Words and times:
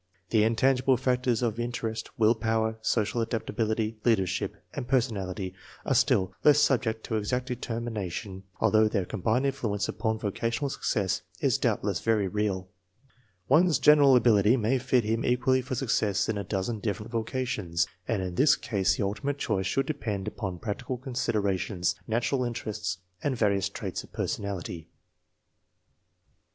The 0.31 0.43
intangible 0.43 0.97
factors 0.97 1.43
of 1.43 1.59
inter 1.59 1.89
est, 1.91 2.09
will 2.17 2.33
power, 2.33 2.79
social 2.81 3.21
adaptability, 3.21 3.97
leadership, 4.03 4.55
and 4.73 4.87
personality 4.87 5.53
are 5.85 5.93
still 5.93 6.33
less 6.43 6.57
subject 6.57 7.03
to 7.03 7.17
exact 7.17 7.49
determina 7.49 7.51
270 7.51 7.53
INTELLIGENCE 7.53 8.07
OF 8.09 8.09
SCHOOL 8.09 8.09
CHILDREN 8.09 8.09
tion, 8.09 8.43
although 8.65 8.87
their 8.87 9.05
combined 9.05 9.45
influence 9.45 9.87
upon 9.87 10.17
voca 10.17 10.33
tional 10.33 10.71
success 10.71 11.21
is 11.39 11.59
doubtless 11.59 11.99
very 11.99 12.27
great. 12.27 12.63
One's 13.47 13.77
general 13.77 14.15
ability 14.15 14.57
may 14.57 14.79
fit 14.79 15.03
him 15.03 15.23
equally 15.23 15.61
for 15.61 15.75
success 15.75 16.27
in 16.27 16.39
a 16.39 16.43
dozen 16.43 16.79
different 16.79 17.11
vocations, 17.11 17.85
and 18.07 18.23
in 18.23 18.33
this 18.33 18.55
case 18.55 18.97
the 18.97 19.03
ultimate 19.03 19.37
choice 19.37 19.67
should 19.67 19.85
depend 19.85 20.27
upon 20.27 20.57
practical 20.57 20.97
considerations, 20.97 21.93
natural 22.07 22.43
interests, 22.43 22.97
and 23.21 23.37
various 23.37 23.69
traits 23.69 24.03
of 24.03 24.11
personality. 24.11 24.87